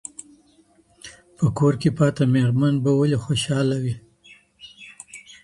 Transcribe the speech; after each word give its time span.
په 1.37 1.45
کور 1.57 1.73
کي 1.81 1.89
پاته 1.97 2.23
ميرمن 2.35 2.73
به 2.83 2.91
ولي 2.99 3.17
خوشاله 3.25 3.77
وي؟ 3.83 3.95